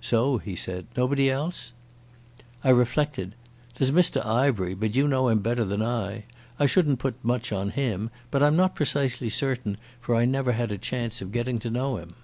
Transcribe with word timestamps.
"So," 0.00 0.38
he 0.38 0.56
said. 0.56 0.86
"Nobody 0.96 1.28
else?" 1.30 1.74
I 2.64 2.70
reflected. 2.70 3.34
"There's 3.74 3.92
Mr 3.92 4.24
Ivery, 4.24 4.72
but 4.72 4.94
you 4.96 5.06
know 5.06 5.28
him 5.28 5.40
better 5.40 5.62
than 5.62 5.82
I. 5.82 6.24
I 6.58 6.64
shouldn't 6.64 7.00
put 7.00 7.22
much 7.22 7.52
on 7.52 7.68
him, 7.68 8.08
but 8.30 8.42
I'm 8.42 8.56
not 8.56 8.74
precisely 8.74 9.28
certain, 9.28 9.76
for 10.00 10.16
I 10.16 10.24
never 10.24 10.52
had 10.52 10.72
a 10.72 10.78
chance 10.78 11.20
of 11.20 11.32
getting 11.32 11.58
to 11.58 11.68
know 11.68 11.98
him." 11.98 12.14